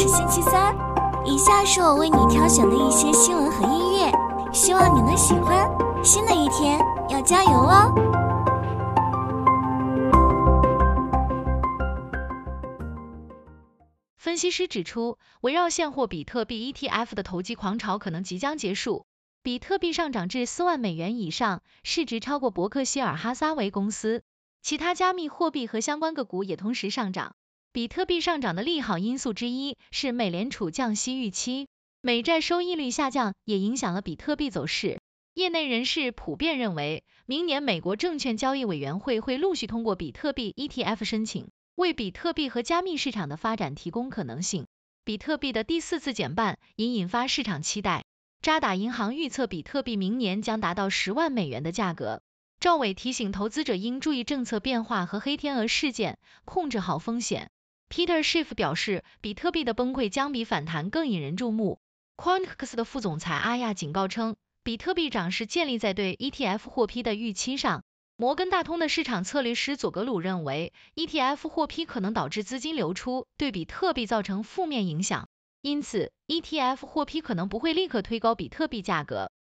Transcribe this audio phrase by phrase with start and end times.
[0.00, 0.74] 是星期三，
[1.26, 4.10] 以下是我为你挑选的一些新闻和音乐，
[4.50, 5.70] 希望你能喜欢。
[6.02, 6.80] 新的一天
[7.10, 7.92] 要加油哦！
[14.16, 19.04] 分析师指出，围绕现货比特币 ETF 的投机狂潮可能即将结束，
[19.42, 24.22] 比特币上涨至四万美元以上，市值超过伯克希尔哈撒韦公司。
[24.62, 27.34] 其他加密货币和相关个股也同时上涨。
[27.72, 31.68] 比特币上涨的利好因素之一是美联储降息预期，
[32.00, 34.98] 美债收益率下降也影响了比特币走势。
[35.34, 44.66] 业内人士普遍认为，明年美国证券交易委员会会陆续通过比特币 ETF 申请，为比特币和加密市场的发展提供可能性。
[45.04, 48.04] 比特币的第四次减半已引发市场期待。
[48.42, 52.20] 渣打银行预测比特币明年将达到十万美元的价格。
[52.58, 57.48] 赵伟提醒投资者应注意政策变化和黑天鹅事件，控制好风险。
[57.90, 61.80] Peter Schiff 表示，比特币的崩溃将比反弹更引人注目。
[62.16, 67.82] Quantix 的副总裁阿亚警告称，比特币涨势建立在对 ETF 获批的预期上。
[68.16, 75.28] 摩根大通的市场策略师佐格鲁认为，ETF 获批可能导致资金流出，对比特币造成负面影响，
[75.60, 79.32] 因此 ETF 获批可能不会立刻推高比特币价格。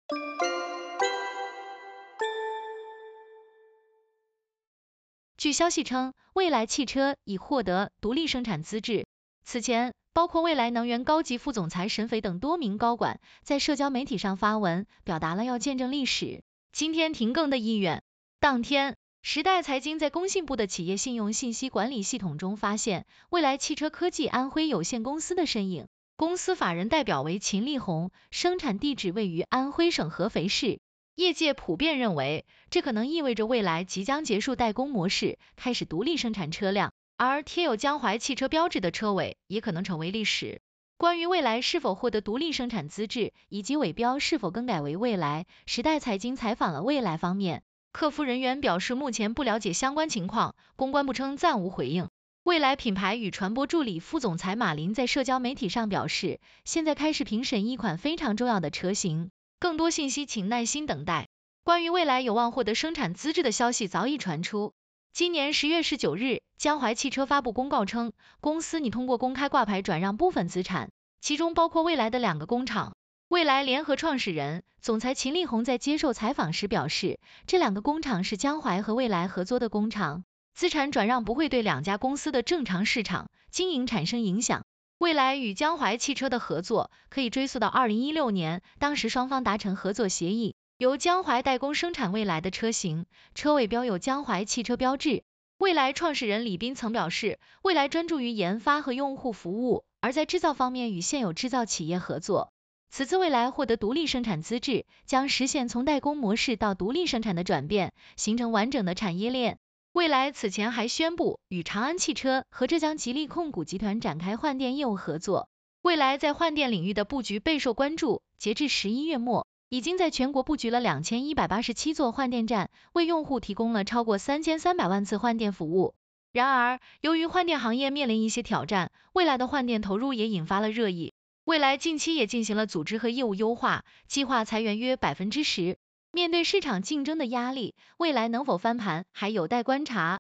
[5.39, 9.07] 据消息称，蔚来汽车已获得独立生产资质。
[9.45, 18.03] 此前，包括蔚来能源高级副总裁沈斐等多名高管在社交媒体上发文，表达了要见证历史、今天停更的意愿。
[18.41, 30.81] 当天，时代财经在工信部的企业信用信息管理系统中发现蔚来汽车科技安徽有限公司的身影，公司法人代表为秦立红，生产地址位于安徽省合肥市。
[31.19, 40.61] 业界普遍认为，这可能意味着未来即将结束代工模式，开始独立生产车辆，而贴有江淮汽车标志的车尾也可能成为历史。
[40.97, 52.09] 关于未来是否获得独立生产资质，以及尾标是否更改为未来，时代财经采访了未来方面，客服人员表示目前不了解相关情况，公关部称暂无回应。
[52.45, 59.33] 未来品牌与传播助理副总裁马林在社交媒体上表示，现在开始评审一款非常重要的车型。
[59.61, 61.29] 更多信息请耐心等待。
[61.65, 64.73] 关于未来有望获得生产资质的消息早已传出。
[65.13, 72.95] 今年十月十九日，江淮汽车发布公告称，公司拟通过公开挂牌转让部分资产，其中包括未来的两个工厂。
[73.29, 84.65] 未来联合创始人、总裁秦力红在接受采访时表示，这两个工厂是江淮和未来合作的工厂，资产转让不会对两家公司的正常市场经营产生影响。
[84.99, 95.23] 未来与江淮汽车的合作可以追溯到二零一六年，当时双方达成合作协议，由江淮代工生产未来的车型，车尾标有江淮汽车标志。
[95.59, 102.53] 未来创始人李斌曾表示，未来专注于研发和用户服务，而在制造方面与现有制造企业合作。
[102.91, 109.59] 此次未来获得独立生产资质，将实现从代工模式到独立生产的转变，形成完整的产业链。
[109.99, 115.49] 未来此前还宣布与长安汽车和浙江吉利控股集团展开换电业务合作。
[115.83, 125.97] 未来在换电领域的布局备受关注，截至十一月末，已经在全国布局了两千一百八十七座换电站，为用户提供了超过三千三百万次换电服务。
[126.31, 131.13] 然而，由于换电行业面临一些挑战，未来的换电投入也引发了热议。
[131.43, 135.77] 未来近期也进行了组织和业务优化，计划裁员约百分之十。
[136.19, 140.19] 面对市场竞争的压力，未来能否翻盘还有待观察。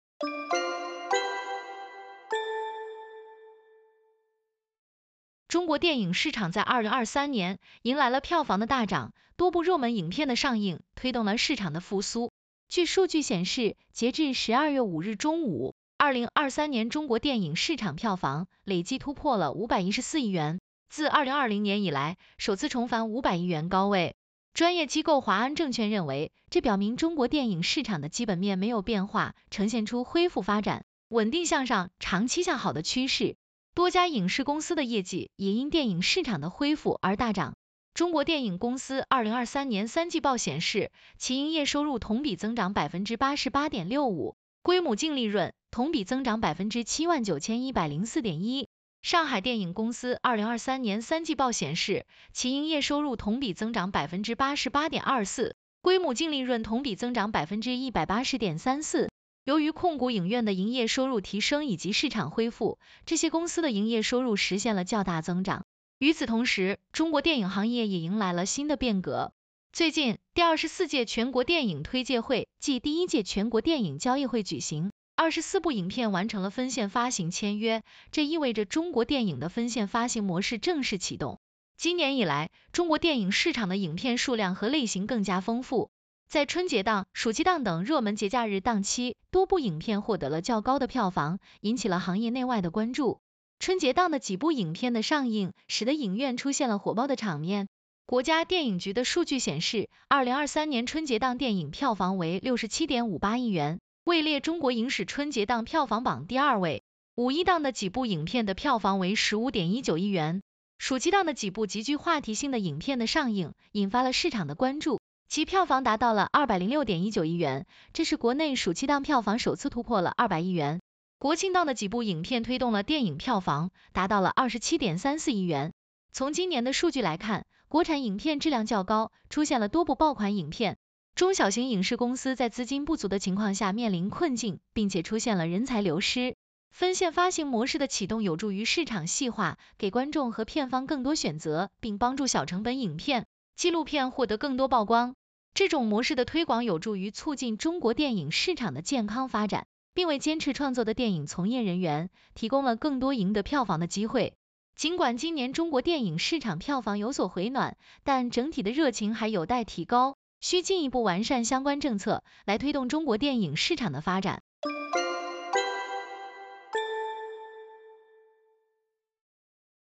[5.48, 12.30] 中国电影市场在二零二三年迎来了票房的大涨，多部热门影片的上映推动了市场的复苏。
[12.68, 24.14] 据数据显示，截至十二月五日中午，二零二三年中国电影市场票房累计突破了五百一十四亿元，自二零二零年以来首次重返五百亿元高位。
[24.58, 33.36] 专业机构华安证券认为，这表明中国电影市场的基本面没有变化，呈现出恢复发展、稳定向上、长期向好的趋势。
[33.72, 37.54] 多家影视公司的业绩也因电影市场的恢复而大涨。
[37.94, 48.68] 中国电影公司二零二三年三季报显示，其营业收入同比增长百分之八十八点六五，规模净利润同比增长百分之七万九千一百零四点一。
[49.02, 59.08] 上海电影公司二零二三年三季报显示，其营业收入同比增长百分之八十八点二四，规模净利润同比增长百分之一百八十点三四。
[59.44, 65.64] 由于控股影院的营业收入提升以及市场恢复，这些公司的营业收入实现了较大增长。
[65.98, 69.32] 与此同时，中国电影行业也迎来了新的变革。
[69.72, 74.90] 最近，第二十四届全国电影推介会暨第一届全国电影交易会举行。
[75.20, 77.82] 二十四部影片完成了分线发行签约，
[78.12, 81.40] 这意味着中国电影的分线发行模式正式启动。
[81.76, 85.90] 今年以来，中国电影市场的影片数量和类型更加丰富。
[86.28, 93.18] 在春节档、暑期档等热门节假日档期，多部影片获得了较高的票房，引起了行业内外的关注。
[93.58, 97.66] 春节档的几部影片的上映，使得影院出现了火爆的场面。
[98.06, 106.82] 国家电影局的数据显示，二零二三年春节档电影票房为六十七点五八亿元，位列中国影史春节档票房榜第二位。
[107.14, 110.40] 五一档的几部影片的票房为十五点一九亿元。
[110.78, 120.80] 暑期档的几部极具话题性的影片的上映，引发了市场的关注，其票房达到了二百零六点一九亿元，这是国内暑期档票房首次突破了二百亿元。
[121.18, 125.74] 国庆档的几部影片推动了电影票房，达到了二十七点三四亿元。
[126.12, 130.78] 从今年的数据来看，国产影片质量较高，出现了多部爆款影片。
[131.18, 136.36] 中小型影视公司在资金不足的情况下面临困境，并且出现了人才流失。
[136.70, 143.26] 分线发行模式的启动有助于市场细化，给观众和片方更多选择，并帮助小成本影片、
[143.56, 145.16] 纪录片获得更多曝光。
[145.54, 154.34] 这种模式的推广有助于促进中国电影市场的健康发展，并为坚持创作的电影从业人员提供了更多赢得票房的机会。
[154.76, 164.42] 尽管今年中国电影市场票房有所回暖，但整体的热情还有待提高，需进一步完善相关政策，来推动中国电影市场的发展。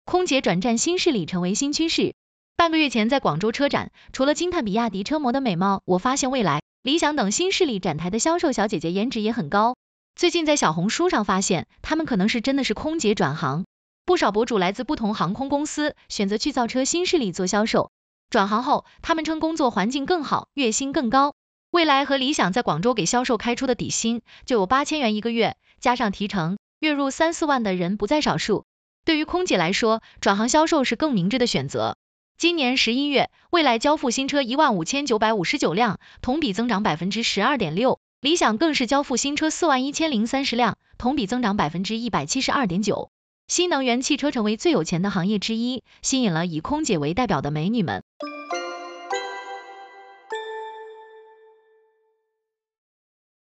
[0.04, 2.14] 空姐转战新势力成为新趋势。
[2.56, 9.76] 半个月前，在广州车展，除了惊叹比亚迪车模的美貌，我发现未来、理想等新势力展台的销售小姐姐颜值也很高。
[10.14, 13.64] 最近在小红书上发现，她们可能是真的是空姐转行。
[14.04, 17.90] 不少博主来自不同航空公司，选择去造车新势力做销售。
[18.30, 21.34] 转行后，他们称工作环境更好，月薪更高。
[21.70, 28.64] 蔚来和理想在广州给销售开出的底薪就有八千元一个月，加上提成，月入三四万的人不在少数。
[29.04, 31.96] 对于空姐来说，转行销售是更明智的选择。
[32.38, 43.10] 今年十一月，蔚来交付新车一万五千九百五十九辆，同比增长百分之十二点六；理想更是交付新车四万一千零三十辆，同比增长百分之一百七十二点九。
[43.46, 48.02] 新能源汽车成为最有钱的行业之一，吸引了以空姐为代表的美女们。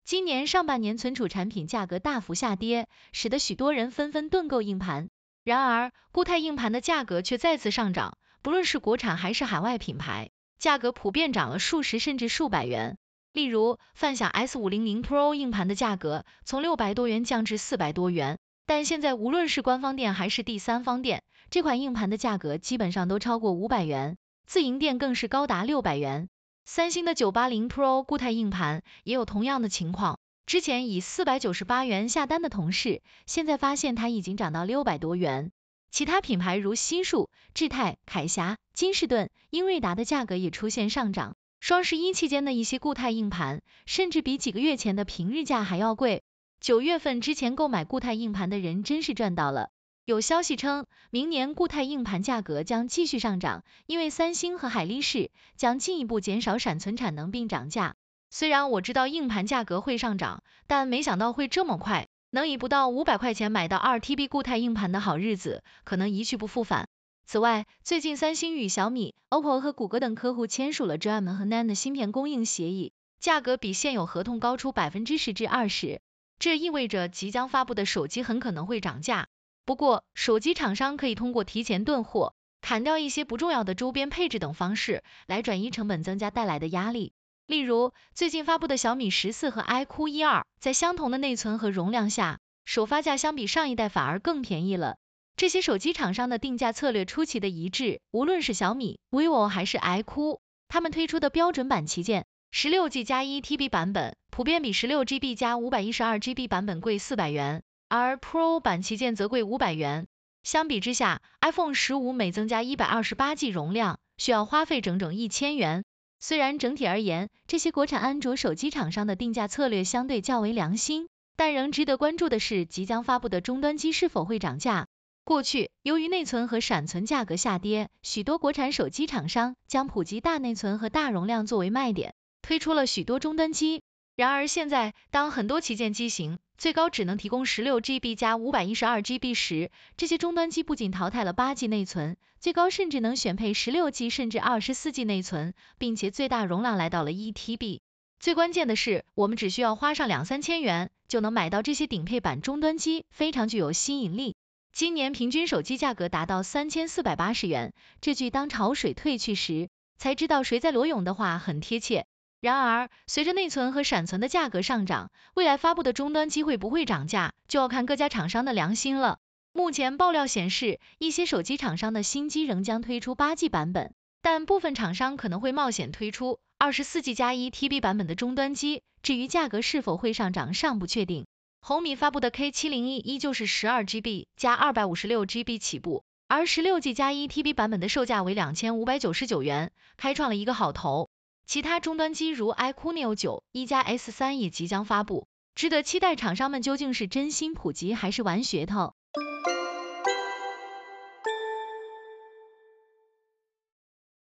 [0.02, 5.10] 今年上半年存储产品价格大幅下跌，使得许多人纷纷囤购硬盘。
[5.44, 12.96] 然而，固态硬盘的价格却再次上涨，不论是国产还是海外品牌，价格普遍涨了数十甚至数百元。
[13.32, 18.38] 例如，泛享 S 五零零 Pro 硬盘的价格从六百多元降至四百多元，
[18.70, 26.28] 但现在无论是官方店还是第三方店，这款硬盘的价格基本上都超过五百元，自营店更是高达六百元。
[26.64, 30.20] 三星的九八零 Pro 固态硬盘也有同样的情况。
[30.46, 35.50] 之前以四百九十八元下单的同事，现在发现它已经涨到六百多元。
[35.90, 41.34] 其他品牌如西数、智泰、凯霞、金士顿、英瑞达的价格也出现上涨。
[41.58, 46.22] 双十一期间的一些固态硬盘，甚至比几个月前的平日价还要贵。
[46.60, 49.70] 九月份之前购买固态硬盘的人真是赚到了。
[50.04, 57.94] 有消息称，明年固态硬盘价格将继续上涨，因为三星和海力士将进一步减少闪存产能并涨价。
[58.28, 66.88] 虽然我知道硬盘价格会上涨，但没想到会这么快，能以不到五百块钱买到二 TB 固态硬盘的好日子，可能一去不复返。
[67.24, 76.00] 此外，最近三星与小米、OPPO 和谷歌等客户签署了 DRAM 和 NAND 芯片供应协议，价格比现有合同高出百分之十至二十，
[76.40, 79.28] 这意味着即将发布的手机很可能会涨价。
[79.66, 87.12] 不过，手机厂商可以通过提前囤货、砍掉一些不重要的周边配置等方式来转移成本增加带来的压力。
[87.46, 94.96] 例如，最近发布的小米十四和 iQOO 一二，在相同的内存和容量下，首发价相比上一代反而更便宜了。
[95.36, 110.08] 这些手机厂商的定价策略出奇的一致，无论是小米、vivo 还是 iQOO，他们推出的标准版旗舰，十六 G 加一 TB 版本，普遍比十六 GB 加五百一十二 GB 版本贵四百元，而 Pro 版旗舰则贵五百元。
[110.42, 115.84] 相比之下，iPhone 十五每增加一百二十八 G 容量，需要花费整整一千元。
[116.18, 124.88] 虽然整体而言，这些国产安卓手机厂商的定价策略相对较为良心，但仍值得关注的是，即将发布的终端机是否会涨价。
[125.22, 133.82] 过去，由于内存和闪存价格下跌，许多国产手机厂商将普及大内存和大容量作为卖点，推出了许多终端机。
[134.16, 147.80] 然而现在，当很多旗舰机型最高只能提供十六 GB 加五百一十二 GB 时，这些终端机不仅淘汰了八 G 内存，最高甚至能选配十六 G 甚至二十四 G 内存，并且最大容量来到了一 TB。
[148.18, 154.34] 最关键的是，我们只需要花上两三千元，就能买到这些顶配版终端机，非常具有吸引力。
[154.72, 162.04] 今年平均手机价格达到三千四百八十元，这句当潮水退去时，才知道谁在裸泳的话很贴切。
[162.40, 169.18] 然而，随着内存和闪存的价格上涨，未来发布的终端机会不会涨价，就要看各家厂商的良心了。
[169.52, 173.92] 目前爆料显示，一些手机厂商的新机仍将推出八 G 版本，
[174.22, 176.40] 但部分厂商可能会冒险推出。
[176.56, 181.26] 二十四 G 加一 TB 版本的终端机，至于价格是否会上涨尚不确定。
[181.60, 191.10] 红米发布的 K 七零 E 依旧是十二 GB 加二百五十六 GB 起步，而十六 G 加一 TB 版本的售价为两千五百九十九元，开创了一个好头。
[191.50, 195.26] 其他终端机如 iQOO Neo 九、一加 S 三也即将发布，
[195.56, 196.14] 值得期待。
[196.14, 198.94] 厂商们究竟是真心普及还是玩噱头？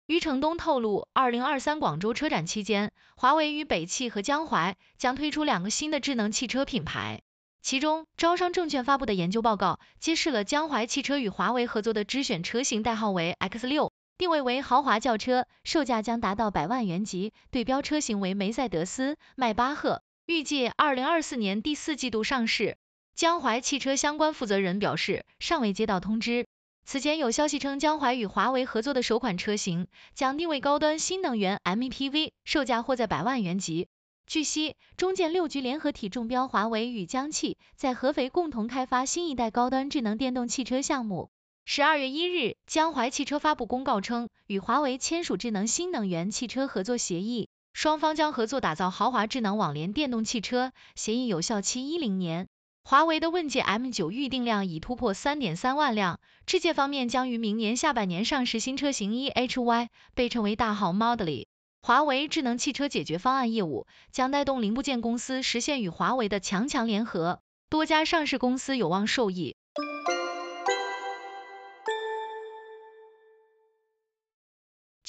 [0.05, 7.19] 余承东透露，二零二三广州车展期间，华为与北汽和江淮将推出两个新的智能汽车品牌。
[7.61, 22.75] 其中，招商证券发布的研究报告揭示了江淮汽车与华为合作的智选车型，代号为 X 六，定位为豪华轿车，售价将达到百万元级，对标车型为梅赛德斯、迈巴赫，预计二零二四年第四季度上市。
[23.15, 26.47] 江淮汽车相关负责人表示，尚未接到通知。
[26.83, 33.87] 此前有消息称，江淮与华为合作的首款车型将定位高端新能源 MPV，售价或在百万元级。
[34.27, 41.31] 据悉，中建六局联合体中标华为与江汽在合肥共同开发新一代高端智能电动汽车项目。
[41.71, 52.47] 十二月一日，江淮汽车发布公告称，与华为签署智能新能源汽车合作协议，双方将合作打造豪华智能网联电动汽车，协议有效期一零年。
[52.83, 61.43] 华为的问界 M9 预订量已突破三点三万辆，智界方面将于明年下半年上市新车型 eHY，被称为大号 Model。
[61.83, 69.55] 华为智能汽车解决方案业务将带动零部件公司实现与华为的强强联合，多家上市公司有望受益。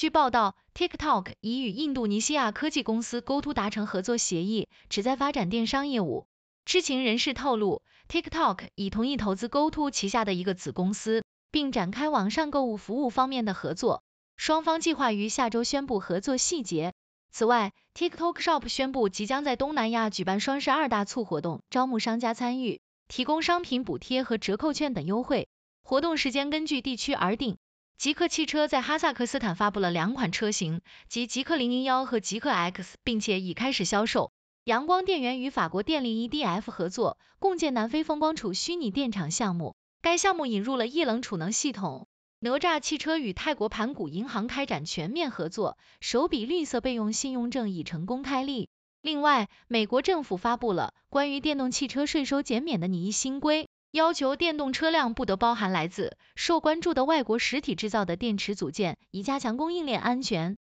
[0.00, 6.26] 据报道，TikTok 已与印度尼西亚科技公司 GoTo 达成合作协议，旨在发展电商业务。
[6.64, 14.02] 知情人士透露，TikTok 已同意投资 GoTo 旗下的一个子公司，并展开网上购物服务方面的合作。
[14.38, 16.94] 双方计划于下周宣布合作细节。
[17.30, 25.46] 此外，TikTok Shop 宣布即将在东南亚举办双十二大促活动，招募商家参与，提供商品补贴和折扣券等优惠。
[25.82, 27.58] 活动时间根据地区而定。
[28.00, 34.32] 极客汽车在哈萨克斯坦发布了两款车型，即极客零零幺和极客 X，并且已开始销售。
[34.64, 39.74] 阳光电源与法国电力 EDF 合作，共建南非风光储虚拟电厂项目。
[40.00, 42.06] 该项目引入了液冷储能系统。
[42.38, 48.70] 哪吒汽车与泰国盘古银行开展全面合作，首笔绿色备用信用证已成功开立。
[49.02, 60.56] 另外，美国政府发布了关于电动汽车税收减免的拟议新规，要求电动车辆不得包含来自受关注的外国实体制造的电池组件，以加强供应链安全。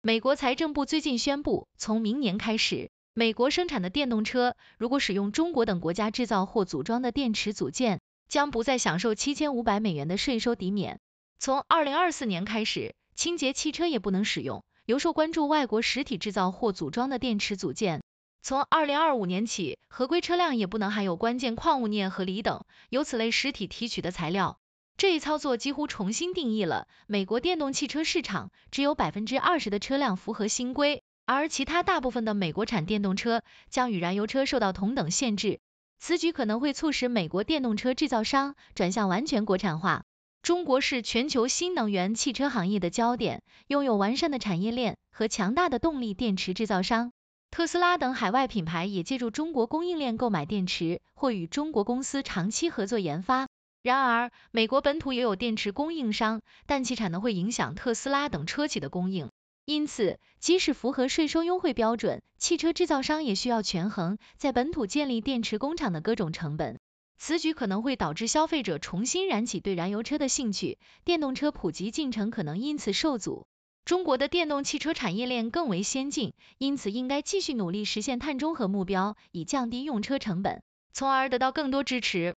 [0.00, 11.00] 美国财政部最近宣布，从明年开始，美国生产的电动车如果使用中国等国家制造或组装的电池组件，将不再享受七千五百美元的税收抵免。
[11.40, 18.02] 从二零二四年开始，清洁汽车也不能使用由受关注外国实体制造或组装的电池组件。
[18.42, 24.58] 从二零二五年起，合规车辆也不能含有关键矿物镍和锂等由此类实体提取的材料。
[24.96, 35.60] 这一操作几乎重新定义了美国电动汽车市场，只有百分之二十的车辆符合新规，而其他大部分的美国产电动车将与燃油车受到同等限制。
[36.00, 40.02] 此举可能会促使美国电动车制造商转向完全国产化。
[40.42, 47.12] 中国是全球新能源汽车行业的焦点，拥有完善的产业链和强大的动力电池制造商。
[47.50, 53.48] 特斯拉等海外品牌也借助中国供应链购买电池，或与中国公司长期合作研发。
[53.82, 59.28] 然而，美国本土也有电池供应商，但其产能会影响特斯拉等车企的供应。
[59.66, 66.78] 因此，即使符合税收优惠标准，汽车制造商也需要权衡在本土建立电池工厂的各种成本。
[67.22, 73.46] 此举可能会导致消费者重新燃起对燃油车的兴趣，电动车普及进程可能因此受阻。
[73.84, 80.62] 中国的电动汽车产业链更为先进，因此应该继续努力实现碳中和目标，以降低用车成本，
[80.94, 82.36] 从而得到更多支持。